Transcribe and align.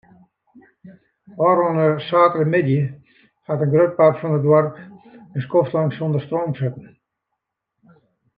Ofrûne 1.47 1.85
saterdeitemiddei 2.07 2.81
hat 3.47 3.63
in 3.63 3.73
grut 3.73 3.93
part 3.97 4.15
fan 4.19 4.35
it 4.37 4.43
doarp 4.45 4.71
in 5.35 5.43
skoftlang 5.45 5.89
sûnder 5.97 6.21
stroom 6.23 6.51
sitten. 6.59 6.87